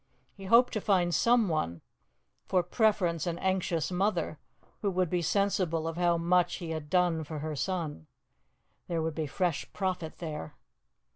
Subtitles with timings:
[0.33, 1.81] He hoped to find someone
[2.47, 4.39] for preference an anxious mother,
[4.81, 8.07] who would be sensible of how much he had done for her son.
[8.87, 10.55] There would be fresh profit there.